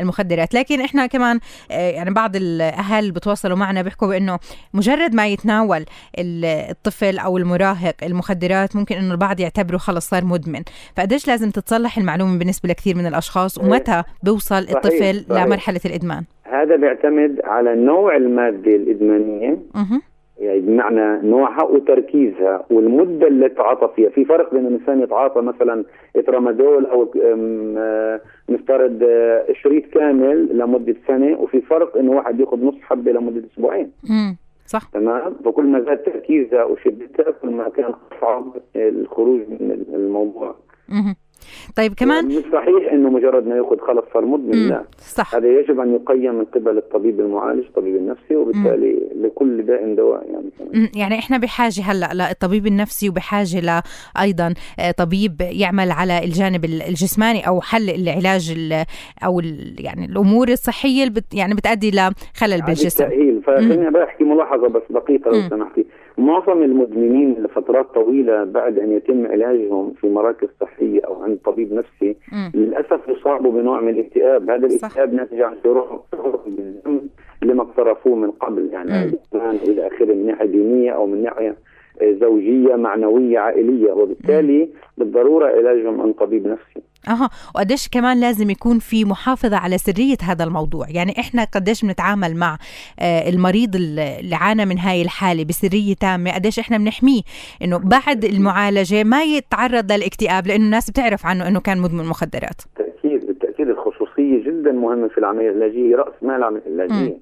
[0.01, 0.55] المخدرات.
[0.55, 1.41] لكن إحنا كمان
[1.71, 4.39] آه، يعني بعض الأهل بتواصلوا معنا بيحكوا بأنه
[4.75, 5.85] مجرد ما يتناول
[6.19, 10.63] الطفل أو المراهق المخدرات ممكن إنه البعض يعتبره خلص صار مدمن.
[10.97, 15.45] فقديش لازم تتصلح المعلومة بالنسبة لكثير من الأشخاص؟ ومتى بيوصل صحيح الطفل صحيح.
[15.45, 19.59] لمرحلة الإدمان؟ هذا بيعتمد على نوع الماده الإدمانية.
[20.39, 24.09] يعني بمعنى نوعها وتركيزها والمدة اللي تعاطى فيها.
[24.11, 25.85] في فرق بين الإنسان يتعاطى مثلا
[26.17, 32.75] إترامادول أو آه، نفترض آه، شريط كامل لمدة سنة وفي فرق إنه واحد ياخذ نص
[32.83, 33.93] حبة لمدة أسبوعين.
[34.67, 34.89] صح.
[34.93, 38.45] تمام؟ فكل ما زاد تركيزها وشدتها كل ما كان أصعب
[38.77, 40.55] الخروج من الموضوع.
[41.77, 45.35] طيب كمان مش صحيح إنه مجرد ما يأخذ خلص صار مدمن لا صح.
[45.35, 49.27] هذا يجب أن يقيم من قبل الطبيب المعالج الطبيب النفسي وبالتالي مم.
[49.27, 50.51] لكل داء دواء يعني.
[50.59, 50.89] كمان.
[50.97, 53.83] يعني إحنا بحاجة هلأ للطبيب النفسي وبحاجة ل
[54.21, 58.75] أيضا آه، طبيب يعمل على الجانب الجسماني أو حل العلاج
[59.25, 59.41] أو
[59.79, 63.05] يعني الأمور الصحية اللي بت يعني بتؤدي لخلل بالجسم.
[63.05, 63.43] التأهيل.
[63.43, 65.87] فخليني بحكي ملاحظة بس دقيقة لو سمحتي.
[66.19, 72.17] معظم المدمنين لفترات طويلة بعد أن يتم علاجهم في مراكز صحية أو عند طبيب نفسي
[72.33, 72.51] م.
[72.59, 76.01] للأسف يصابوا بنوع من الاكتئاب، هذا الاكتئاب ناتج عن شعور
[76.47, 77.09] بالذنب
[77.43, 79.11] لما اقترفوه من قبل يعني
[79.69, 81.57] إلى آخره من ناحية دينية أو من ناحية
[82.03, 83.93] زوجية معنوية عائلية.
[83.93, 86.83] وبالتالي بالضرورة علاجهم عن طبيب نفسي.
[87.09, 87.31] أها.
[87.55, 90.87] وقديش كمان لازم يكون في محافظة على سرية هذا الموضوع.
[90.89, 92.59] يعني إحنا قديش بنتعامل مع
[93.01, 97.23] آه، المريض اللي عانى من هاي الحالة بسرية تامة قديش إحنا بنحميه؟
[97.63, 102.61] إنه بعد المعالجة ما يتعرض للاكتئاب لأنه الناس بتعرف عنه إنه كان مدمن مخدرات.
[102.77, 107.19] بالتأكيد بالتأكيد الخصوصية جدا مهمة في العملية العلاجية رأس مال العملية العلاجية.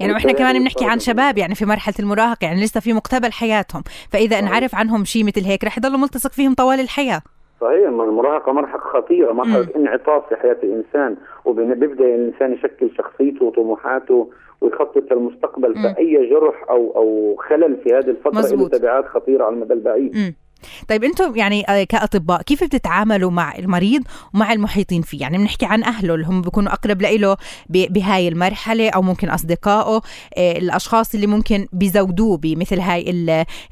[0.00, 3.82] يعني وإحنا كمان بنحكي عن شباب يعني في مرحلة المراهقة يعني لسه في مقتبل حياتهم.
[4.10, 7.22] فإذا انعرف عنهم شيء مثل هيك رح يضلوا ملتصق فيهم طوال الحياة.
[7.60, 15.12] صحيح المراهقة مرحلة خطيرة مرحلة انعطاف في حياة الإنسان وبيبدا الإنسان يشكل شخصيته وطموحاته ويخطط
[15.12, 20.16] للمستقبل فاي جرح أو أو خلل في هذه الفترة له تبعات خطيرة على المدى البعيد.
[20.16, 20.34] مم.
[20.88, 24.02] طيب أنتم يعني آه، كأطباء كيف بتتعاملوا مع المريض
[24.34, 27.36] ومع المحيطين فيه؟ يعني بنحكي عن أهله اللي هم بيكونوا أقرب له
[27.68, 30.00] بهاي المرحلة أو ممكن أصدقائه
[30.38, 33.04] آه، الأشخاص اللي ممكن بيزودوه بمثل هاي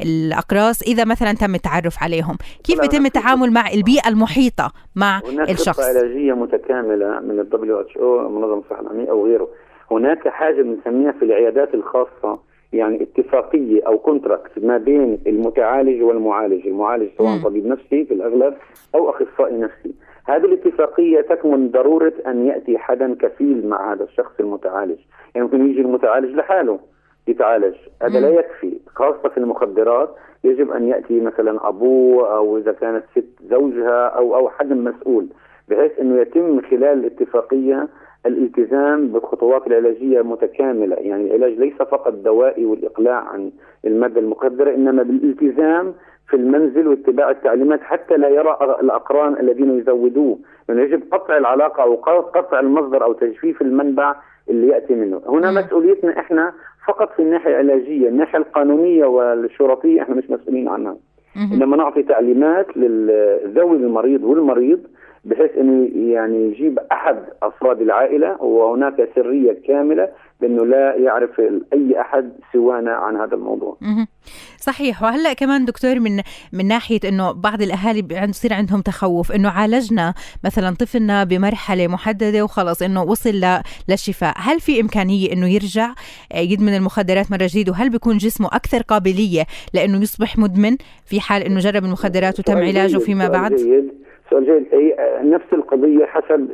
[0.00, 2.36] الأقراص إذا مثلا تم التعرف عليهم.
[2.64, 8.28] كيف بيتم التعامل مع البيئة المحيطة مع هناك الشخص؟ هناك علاجية متكاملة من ال WHO
[8.28, 9.48] منظمة الصحه العالميه أو غيره.
[9.90, 12.38] هناك حاجة بنسميها في العيادات الخاصة
[12.72, 18.54] يعني اتفاقية أو contract ما بين المتعالج والمعالج، المعالج سواء طبيب نفسي في الأغلب
[18.94, 19.94] أو أخصائي نفسي.
[20.24, 24.98] هذه الاتفاقية تكمن ضرورة أن يأتي حدا كفيل مع هذا الشخص المتعالج،
[25.34, 26.78] يعني ممكن يجي المتعالج لحاله
[27.28, 33.04] يتعالج، هذا لا يكفي، خاصة في المخدرات يجب أن يأتي مثلا أبوه أو إذا كانت
[33.16, 35.26] ست زوجها أو أو حد مسؤول،
[35.68, 37.88] بحيث إنه يتم خلال الاتفاقية
[38.26, 43.50] الالتزام بالخطوات العلاجية متكاملة، يعني العلاج ليس فقط دوائي والإقلاع عن
[43.84, 45.94] المادة المخدره إنما بالالتزام
[46.28, 51.94] في المنزل واتباع التعليمات حتى لا يرى الأقران الذين يزودوه، لأنه يجب قطع العلاقة أو
[52.20, 54.14] قطع المصدر أو تجفيف المنبع
[54.50, 56.52] اللي يأتي منه، هنا مسؤوليتنا إحنا
[56.86, 60.96] فقط في الناحية العلاجية، الناحية القانونية والشرطية إحنا مش مسؤولين عنها.
[61.52, 64.80] إنما نعطي تعليمات للذوي المريض والمريض
[65.24, 70.08] بحيث انه يعني يجيب أحد أفراد العائلة وهناك سرية كاملة
[70.40, 71.40] بأنه لا يعرف
[71.72, 73.76] أي أحد سوانا عن هذا الموضوع.
[74.58, 76.20] صحيح وهلأ كمان دكتور من
[76.52, 82.82] من ناحية إنه بعض الأهالي بيصير عندهم تخوف إنه عالجنا مثلا طفلنا بمرحلة محددة وخلص
[82.82, 85.94] إنه وصل للشفاء، هل في إمكانية إنه يرجع
[86.34, 91.60] يدمن المخدرات مرة جديده وهل بيكون جسمه أكثر قابلية لإنه يصبح مدمن في حال إنه
[91.60, 94.02] جرب المخدرات وتم علاجه فيما بعد؟ جيد.
[94.32, 96.48] سؤال جيد هي نفس القضية حسب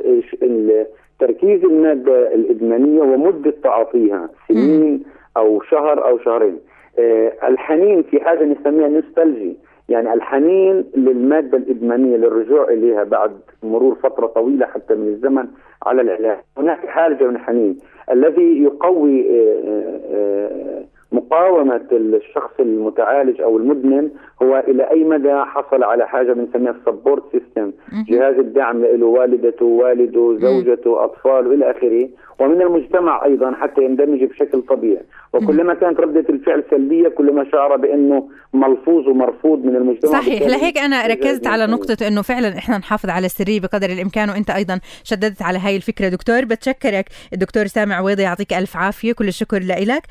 [1.19, 5.03] تركيز المادة الإدمانية ومدة تعاطيها سنين
[5.37, 6.59] أو شهر أو شهرين.
[6.99, 9.57] آه، الحنين في حاجة نسميها نوستالجي.
[9.89, 13.31] يعني الحنين للمادة الإدمانية للرجوع إليها بعد
[13.63, 15.47] مرور فترة طويلة حتى من الزمن
[15.85, 16.37] على العلاج.
[16.57, 17.77] هناك حاجة من الحنين
[18.11, 24.09] الذي يقوي آه، آه، مقاومة الشخص المتعالج أو المدمن
[24.41, 27.71] هو إلى أي مدى حصل على حاجة بنسميها ال support system
[28.09, 32.09] جهاز الدعم له والدته والده زوجته أطفاله إلى آخره.
[32.39, 35.03] ومن المجتمع أيضا حتى يندمج بشكل طبيعي.
[35.33, 40.41] وكلما كانت ردة الفعل سلبية كلما شعر بأنه ملفوظ ومرفوض من المجتمع صحيح.
[40.41, 44.79] لهيك أنا ركزت على نقطة أنه فعلا إحنا نحافظ على السرية بقدر الإمكان وأنت أيضا
[45.03, 46.09] شددت على هاي الفكرة.
[46.09, 47.05] دكتور بتشكرك.
[47.33, 49.13] الدكتور سامع عويضة يعطيك ألف عافية.
[49.13, 50.03] كل الشكر لك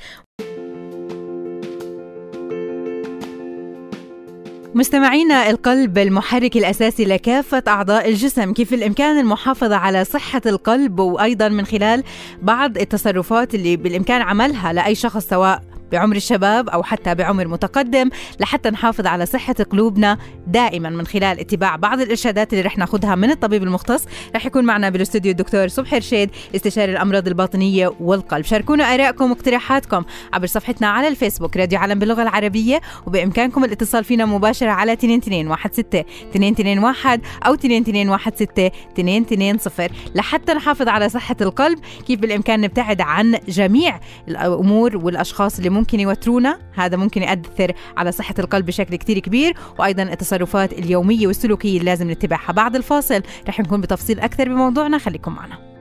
[4.74, 8.52] مستمعينا القلب المحرك الأساسي لكافة أعضاء الجسم.
[8.52, 12.04] كيف الإمكان المحافظة على صحة القلب؟ وأيضا من خلال
[12.42, 18.70] بعض التصرفات اللي بالإمكان عملها لأي شخص سواء بعمر الشباب أو حتى بعمر متقدم لحتى
[18.70, 23.62] نحافظ على صحة قلوبنا دائما من خلال اتباع بعض الإرشادات اللي رح ناخذها من الطبيب
[23.62, 24.04] المختص.
[24.36, 28.44] رح يكون معنا بالاستوديو الدكتور صبحي رشيد استشاري الأمراض الباطنية والقلب.
[28.44, 34.70] شاركونا آرائكم واقتراحاتكم عبر صفحتنا على الفيسبوك راديو علم باللغة العربية وبإمكانكم الاتصال فينا مباشرة
[34.70, 41.78] على 2216 221 أو 2216 220 لحتى نحافظ على صحة القلب.
[42.06, 46.58] كيف بالإمكان نبتعد عن جميع الأمور والأشخاص اللي ممكن يوترونا.
[46.74, 49.56] هذا ممكن يأثر على صحة القلب بشكل كتير كبير.
[49.78, 52.52] وأيضا التصرفات اليومية والسلوكية اللي لازم نتبعها.
[52.52, 54.98] بعد الفاصل رح نكون بتفصيل أكثر بموضوعنا.
[54.98, 55.77] خليكم معنا.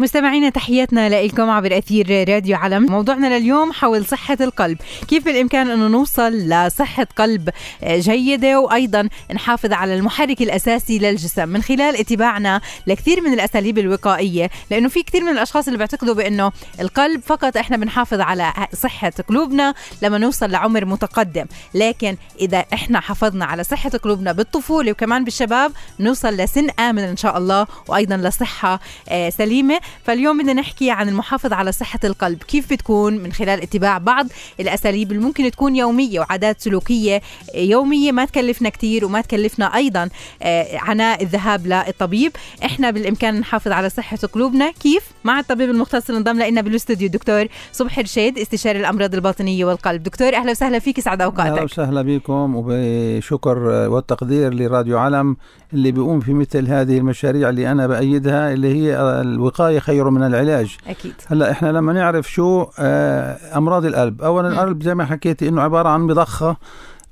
[0.00, 2.86] مستمعينا تحياتنا لكم عبر أثير راديو علم.
[2.86, 4.78] موضوعنا لليوم حول صحة القلب.
[5.08, 7.50] كيف بالإمكان أنه نوصل لصحة قلب
[7.84, 11.48] جيدة؟ وأيضا نحافظ على المحرك الأساسي للجسم.
[11.48, 16.52] من خلال اتباعنا لكثير من الأساليب الوقائية لأنه في كثير من الأشخاص اللي بيعتقدوا بأنه
[16.80, 21.46] القلب فقط إحنا بنحافظ على صحة قلوبنا لما نوصل لعمر متقدم.
[21.74, 27.38] لكن إذا إحنا حافظنا على صحة قلوبنا بالطفولة وكمان بالشباب نوصل لسن آمن إن شاء
[27.38, 29.80] الله وأيضا لصحة آه، سليمة.
[30.04, 32.42] فاليوم بدنا نحكي عن المحافظة على صحة القلب.
[32.42, 34.26] كيف بتكون؟ من خلال اتباع بعض
[34.60, 37.22] الأساليب اللي ممكن تكون يومية وعادات سلوكية
[37.54, 40.08] يومية ما تكلفنا كثير وما تكلفنا أيضا
[40.42, 42.32] آه، عناء الذهاب للطبيب.
[42.64, 44.70] إحنا بالإمكان نحافظ على صحة قلوبنا.
[44.70, 47.06] كيف؟ مع الطبيب المختص انضم لنا بالاستوديو.
[47.06, 50.02] الدكتور صبحي رشيد استشاري الأمراض الباطنية والقلب.
[50.02, 51.50] دكتور أهلا وسهلا فيك سعد أوقاتك.
[51.50, 55.36] أهلا وسهلا بكم وبشكر والتقدير لراديو علم.
[55.72, 60.76] اللي بيقوم في مثل هذه المشاريع اللي أنا بأيدها اللي هي الوقاية خير من العلاج.
[60.88, 61.12] أكيد.
[61.26, 64.22] هلأ إحنا لما نعرف شو آه، أمراض القلب.
[64.22, 66.56] اولا القلب زي ما حكيتي إنه عبارة عن مضخة.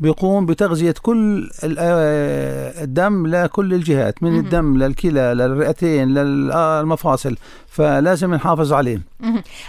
[0.01, 7.37] بيقوم بتغذية كل آه، الدم لكل الجهات من الدم للكلى للرئتين للمفاصل
[7.69, 9.01] فلازم نحافظ عليه.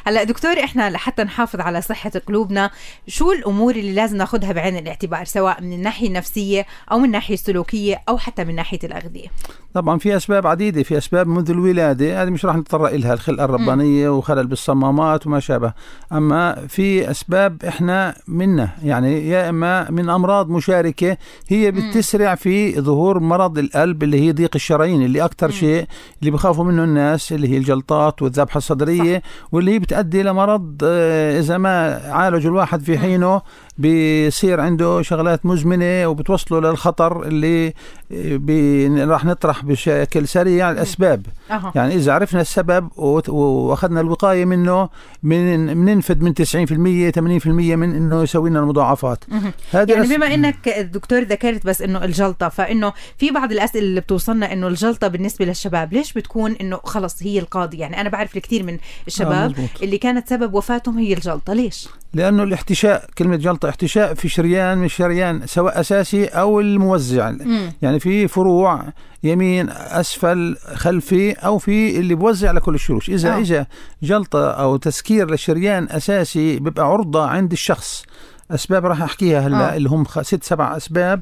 [0.06, 2.70] هلا دكتور إحنا لحتى نحافظ على صحة قلوبنا
[3.08, 8.02] شو الأمور اللي لازم ناخذها بعين الاعتبار سواء من الناحية النفسية أو من الناحية السلوكية
[8.10, 9.28] أو حتى من ناحية الأغذية؟
[9.74, 14.10] طبعا في أسباب عديدة في أسباب منذ الولادة هذه مش راح نتطرق لها الخلقه الربانية
[14.10, 15.74] وخلل بالصمامات وما شابه.
[16.12, 23.20] أما في أسباب إحنا منا يعني يا إما من أمراض مشاركة هي بتسرع في ظهور
[23.20, 25.86] مرض القلب اللي هي ضيق الشرايين اللي أكثر شيء
[26.20, 29.48] اللي بخافوا منه الناس اللي هي الجلطات والذبحة الصدرية صح.
[29.52, 33.42] واللي هي بتؤدي لمرض آه، إذا ما عالج الواحد في حينه
[33.80, 37.74] بيصير عنده شغلات مزمنة وبتوصله للخطر اللي
[38.98, 41.26] راح نطرح بشكل سريع الأسباب.
[41.52, 41.72] أه.
[41.76, 44.90] يعني إذا عرفنا السبب وأخذنا الوقاية منه
[45.24, 49.24] من بننفد من 90% 80% من إنه يسوي لنا المضاعفات.
[49.72, 54.54] هذه يعني بما إنك الدكتور ذكرت بس إنه الجلطة فإنه في بعض الأسئلة اللي بتوصلنا
[54.54, 58.78] إنه الجلطة بالنسبة للشباب ليش بتكون إنه خلص هي القاضي يعني أنا بعرف الكثير من
[59.08, 64.30] الشباب آه اللي كانت سبب وفاتهم هي الجلطة ليش؟ لأنه الاحتشاء كلمة جلطة احتشاء في
[64.30, 67.72] شريان من الشريان سواء أساسي أو الموزع مم.
[67.82, 68.84] يعني في فروع
[69.24, 73.40] يمين أسفل خلفي أو في اللي بوزع لكل الشروش إذا آه.
[73.40, 73.64] اجى
[74.04, 78.04] جلطة أو تسكير لشريان أساسي بيبقى عرضة عند الشخص
[78.52, 79.76] أسباب راح أحكيها هلا آه.
[79.78, 81.22] اللي هم ست سبع أسباب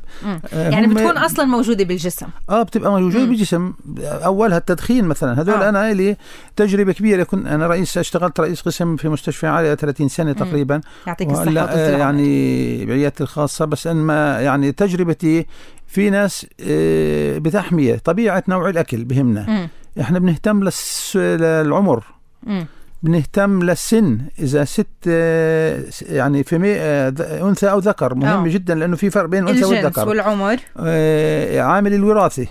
[0.54, 3.30] آه يعني بتكون أصلا موجودة بالجسم آه بتبقى موجودة مم.
[3.30, 5.70] بالجسم اولها التدخين مثلا هذول آه.
[5.70, 6.18] أنا لي
[6.56, 11.30] تجربة كبيرة كنت أنا رئيس اشتغلت رئيس قسم في مستشفى عالية 30 سنة تقريبا يعطيك
[11.32, 15.46] الصحة آه يعني بعيادتي الخاصة بس أن ما يعني تجربتي
[15.88, 19.70] في ناس آه بتحمية طبيعة نوع الأكل بهمنا مم.
[20.02, 20.70] إحنا بنهتم
[21.16, 22.04] للعمر
[22.44, 22.68] مم.
[23.04, 24.20] بنهتم للسن.
[24.40, 28.16] إذا ست آه، يعني في آه، أنثى أو ذكر.
[28.16, 28.48] مهم أوه.
[28.48, 30.10] جدا لأنه في فرق بين الانثى والذكر.
[30.10, 30.58] والعمر.
[30.78, 32.48] آه، عامل الوراثة.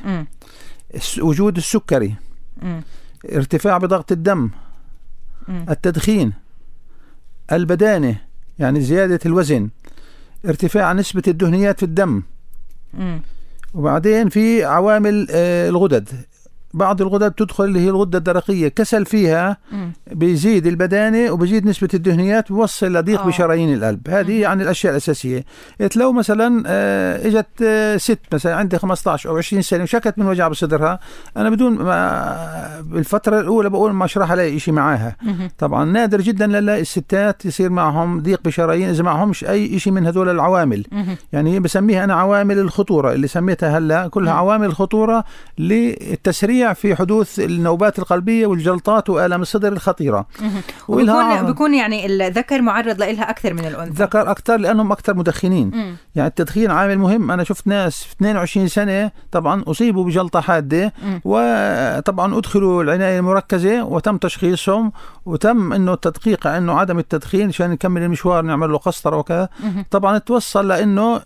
[1.20, 2.14] وجود السكري.
[2.62, 2.80] م.
[3.32, 4.50] ارتفاع بضغط الدم.
[5.48, 5.70] م.
[5.70, 6.32] التدخين.
[7.52, 8.16] البدانة
[8.58, 9.68] يعني زيادة الوزن.
[10.46, 12.22] ارتفاع نسبة الدهنيات في الدم.
[12.94, 13.18] م.
[13.74, 16.08] وبعدين في عوامل الغدد.
[16.76, 18.68] بعض الغدد تدخل اللي هي الغدة الدرقية.
[18.68, 19.56] كسل فيها
[20.12, 23.28] بيزيد البدانة وبيزيد نسبة الدهنيات بيوصل لضيق أوه.
[23.28, 24.10] بشرايين القلب.
[24.10, 25.44] هذه يعني الأشياء الأساسية.
[25.96, 30.48] لو مثلا آه، إجت آه، ست مثلا عندها 15 أو 20 سنة وشكت من وجع
[30.48, 30.98] بصدرها
[31.36, 35.16] أنا بدون ما بالفترة الأولى بقول ما أشرح علي شيء معاها.
[35.58, 40.28] طبعا نادر جدا نلاقي الستات يصير معهم ضيق بشرايين إذا معهمش أي شيء من هذول
[40.28, 40.84] العوامل.
[41.32, 45.24] يعني بسميها أنا عوامل الخطورة اللي سميتها هلأ كلها عوامل الخطوره
[45.58, 50.26] للتسريع في حدوث النوبات القلبية والجلطات وآلام الصدر الخطيرة.
[50.88, 53.90] وبكون بكون يعني الذكر معرض لها أكثر من الأنثى.
[53.90, 55.70] الذكر أكثر لأنهم أكثر مدخنين.
[55.74, 55.96] مم.
[56.14, 57.30] يعني التدخين عامل مهم.
[57.30, 61.20] أنا شفت ناس في 22 سنة طبعا أصيبوا بجلطة حادة مم.
[61.24, 64.92] وطبعا أدخلوا العناية المركزة وتم تشخيصهم
[65.26, 69.48] وتم إنه التدقيق إنه عدم التدخين عشان نكمل المشوار نعمل له قسطرة وكذا.
[69.90, 71.20] طبعا توصل لإنه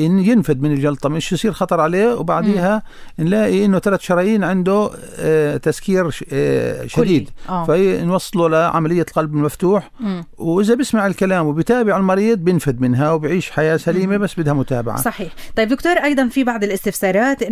[0.00, 2.14] ينفد من الجلطة مش يصير خطر عليه.
[2.14, 2.82] وبعديها
[3.18, 4.85] نلاقي إنه ثلاث شرايين عنده
[5.18, 7.30] آه، تسكير آه، شديد.
[7.48, 7.64] آه.
[7.64, 9.90] في نوصله لعملية قلب مفتوح.
[10.38, 15.00] وإذا بيسمع الكلام وبيتابع المريض بينفد منها وبيعيش حياة سليمة بس بدها متابعة.
[15.02, 15.32] صحيح.
[15.56, 17.42] طيب دكتور أيضا في بعض الاستفسارات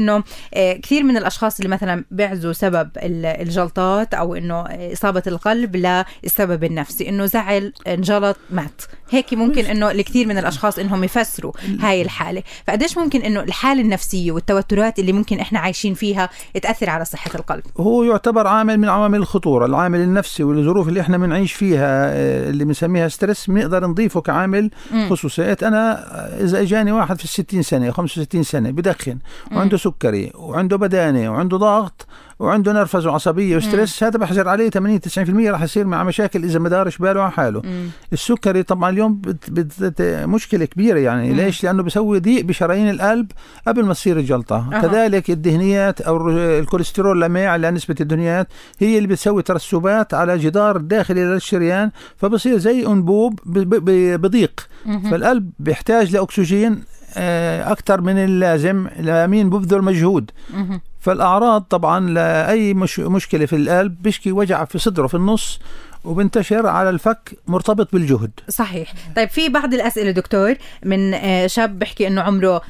[0.55, 7.09] آه، كثير من الأشخاص اللي مثلا بيعزوا سبب الجلطات أو إنه إصابة القلب للسبب النفسي
[7.09, 8.83] إنه زعل انجلط مات.
[9.11, 12.43] هيك ممكن إنه الكثير من الأشخاص إنهم يفسروا هاي الحالة.
[12.67, 16.29] فقديش ممكن إنه الحالة النفسية والتوترات اللي ممكن إحنا عايشين فيها
[16.63, 17.63] تأثر على صحة القلب.
[17.81, 22.65] هو يعتبر عامل من عوامل الخطورة العامل النفسي والظروف اللي إحنا بنعيش فيها آه، اللي
[22.65, 24.71] بنسميها stress بنقدر نضيفه كعامل
[25.11, 25.63] خصوصيات.
[25.63, 26.05] أنا
[26.41, 29.19] إذا إجاني واحد في الستين سنة 65 سنة بدخن
[29.53, 32.07] وعنده سكري وعنده بدانة وعنده ضغط
[32.39, 36.59] وعنده نرفزة وعصبية و stress هذا بحجر عليه 80 90% راح يصير معه مشاكل إذا
[36.59, 37.63] ما دارش باله على حاله.
[37.65, 37.89] مم.
[38.13, 41.31] السكري طبعا اليوم بت بت مشكلة كبيرة يعني.
[41.31, 41.37] مم.
[41.37, 43.33] ليش؟ لأنه بيسوي ضيق بشرايين القلب
[43.67, 44.69] قبل ما تصير الجلطة.
[44.73, 44.81] أه.
[44.81, 51.25] كذلك الدهنيات أو الكوليسترول لما يعلى نسبة الدهنيات هي اللي بتسوي ترسبات على جدار الداخلي
[51.25, 54.69] للشريان فبصير زي أنبوب بضيق.
[55.11, 56.83] فالقلب بيحتاج لأكسجين
[57.17, 60.31] آه، أكثر من اللازم لمين ببذل مجهود
[61.05, 65.61] فالأعراض طبعا لأي مش مشكلة في القلب بيشكي وجع في صدره في النص
[66.05, 68.31] وبنتشر على الفك مرتبط بالجهد.
[68.49, 68.95] صحيح.
[69.17, 72.63] طيب في بعض الأسئلة دكتور من آه، شاب بحكي أنه عمره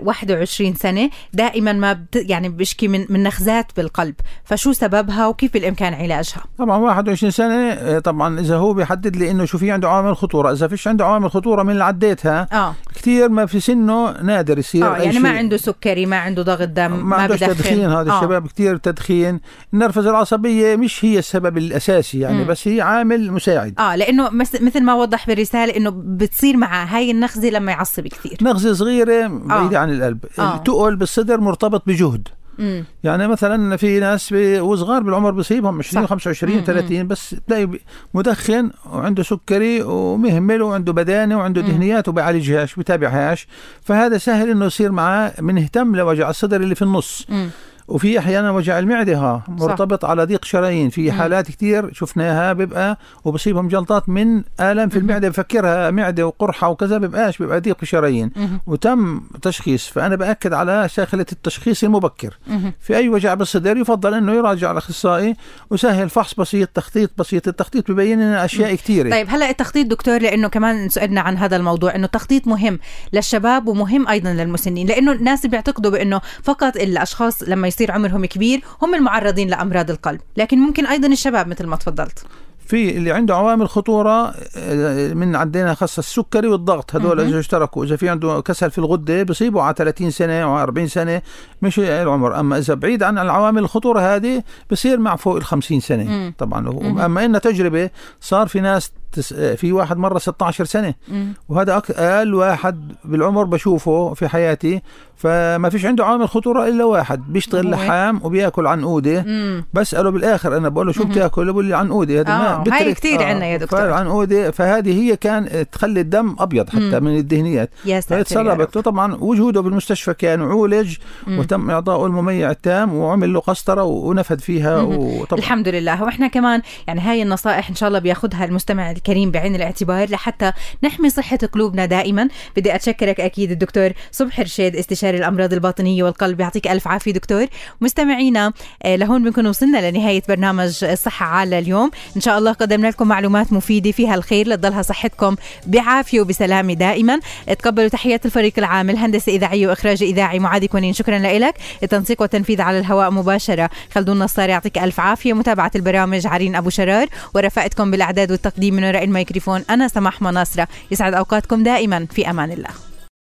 [0.00, 4.14] 21 آه، سنة دائما ما بت يعني بيشكي من من نخزات بالقلب.
[4.44, 9.44] فشو سببها وكيف بالإمكان علاجها؟ طبعا 21 سنة آه، طبعا إذا هو بيحدد لي إنه
[9.44, 10.52] شو في عنده عوامل خطورة.
[10.52, 12.74] إذا فيش عنده عوامل خطورة من اللي عديتها آه.
[12.94, 16.90] كثير ما في سنه نادر يصير آه يعني ما عنده سكري ما عنده ضغط دم
[16.90, 18.18] ما, ما عنده تدخين هذا آه.
[18.18, 19.40] الشباب كثير تدخين.
[19.74, 22.46] النرفزة العصبية مش هي السبب الأساسي يعني م.
[22.46, 23.74] بس بس هي عامل مساعد.
[23.78, 24.30] آه لأنه
[24.60, 28.38] مثل ما وضح بالرسالة إنه بتصير مع هاي النخزه لما يعصب كثير.
[28.42, 29.80] نخزه صغيرة بعيدة آه.
[29.80, 30.24] عن القلب.
[30.38, 30.56] آه.
[30.56, 32.28] التقل بالصدر مرتبط بجهد.
[32.58, 32.84] مم.
[33.04, 37.68] يعني مثلا في ناس وصغار بالعمر بصيبهم 20 25 30 بس تلاقي
[38.14, 43.46] مدخن وعنده سكري ومهمل وعنده بدانة وعنده دهنيات وبيعالجهاش بيتابعهاش
[43.82, 47.26] فهذا سهل إنه يصير معاه بنهتم لوجع الصدر اللي في النص.
[47.28, 47.50] مم.
[47.88, 50.10] وفي أحيانا وجع المعدة ها مرتبط صح.
[50.10, 50.90] على ضيق شرايين.
[50.90, 56.98] في حالات كثير شفناها بيبقى وبصيبهم جلطات من الم في المعدة بفكرها معدة وقرحة وكذا
[56.98, 58.30] بيبقاش بيبقى ضيق الشرايين
[58.66, 62.38] وتم تشخيص فأنا بأكد على شغله التشخيص المبكر.
[62.80, 65.34] في أي وجع بالصدر يفضل إنه يراجع الاخصائي
[65.70, 67.48] وسهل فحص بسيط تخطيط بسيط.
[67.48, 71.94] التخطيط ببين لنا أشياء كثيره طيب هلأ التخطيط دكتور لأنه كمان سألنا عن هذا الموضوع
[71.94, 72.78] إنه التخطيط مهم
[73.12, 78.94] للشباب ومهم أيضا للمسنين لأنه الناس بيعتقدوا بإنه فقط الأشخاص لما يصير عمرهم كبير هم
[78.94, 80.20] المعرضين لأمراض القلب.
[80.36, 82.24] لكن ممكن أيضا الشباب مثل ما تفضلت.
[82.66, 86.96] في اللي عنده عوامل خطورة آه، من عندنا خاصة السكري والضغط.
[86.96, 90.86] هذول إذا اشتركوا إذا في عنده كسل في الغدة بصيبوا على 30 سنة أو 40
[90.86, 91.22] سنة
[91.62, 92.40] مش العمر.
[92.40, 96.04] أما إذا بعيد عن العوامل الخطورة هذه بصير مع فوق ال 50 سنة.
[96.04, 96.34] مم.
[96.38, 96.98] طبعا مم.
[96.98, 99.34] أما ان تجربة صار في ناس تس...
[99.34, 100.94] في واحد مرة 16 سنة.
[101.08, 101.32] مم.
[101.48, 104.82] وهذا أقل واحد بالعمر بشوفه في حياتي.
[105.16, 109.24] فما فيش عنده عامل خطورة إلا واحد بيشتغل لحام وبيأكل عنقوده
[109.72, 112.64] بسأله بالآخر أنا بقول له شو بتأكل؟ بقول لي عنقوده هذا آه.
[112.66, 113.24] ما هاي كثير آه.
[113.24, 113.92] عندنا يا دكتور.
[113.92, 117.04] عنقوده فهذه هي كان تخلي الدم أبيض حتى مم.
[117.04, 117.70] من الدهنيات
[118.02, 120.96] فتصربت طبعا وجوده بالمستشفى كان عولج
[121.28, 125.40] وتم اعطائه المميع التام وعمل له قسطرة ونفذ فيها وطبعا.
[125.40, 126.02] الحمد لله.
[126.02, 130.52] وإحنا كمان يعني هاي النصائح إن شاء الله بياخذها المستمع الكريم بعين الاعتبار لحتى
[130.84, 132.28] نحمي صحة قلوبنا دائما.
[132.56, 136.40] بدي أتشكرك أكيد الدكتور صبح رشيد استشاري الأمراض الباطنية والقلب.
[136.40, 137.46] يعطيك ألف عافية دكتور.
[137.80, 141.90] مستمعينا آه، لهون بنكون وصلنا لنهاية برنامج الصحة عالة اليوم.
[142.16, 144.48] إن شاء الله قدمنا لكم معلومات مفيدة فيها الخير.
[144.48, 145.36] لتضلها صحتكم
[145.66, 147.20] بعافية وبسلامة دائما.
[147.58, 151.54] تقبلوا تحيات الفريق العامل هندسه اذاعيه وإخراج إذاعي معاذ كونين شكرا لك.
[151.82, 153.70] التنسيق والتنفيذ على الهواء مباشرة.
[153.94, 155.32] خلدون نصار يعطيك ألف عافية.
[155.32, 157.06] متابعة البرامج عرين أبو شرار.
[157.34, 159.64] ورفقتكم بالأعداد والتقديم من وراء الميكروفون.
[159.70, 160.68] أنا سماح مناصرة.
[160.90, 162.06] يسعد أوقاتكم دائما.
[162.10, 162.70] في أمان الله.